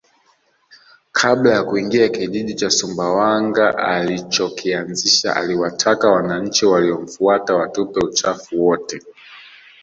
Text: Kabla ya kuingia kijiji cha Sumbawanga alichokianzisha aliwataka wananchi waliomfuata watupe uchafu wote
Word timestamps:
Kabla 1.11 1.51
ya 1.53 1.63
kuingia 1.63 2.09
kijiji 2.09 2.53
cha 2.53 2.69
Sumbawanga 2.69 3.77
alichokianzisha 3.77 5.35
aliwataka 5.35 6.09
wananchi 6.11 6.65
waliomfuata 6.65 7.55
watupe 7.55 7.99
uchafu 8.05 8.65
wote 8.65 9.01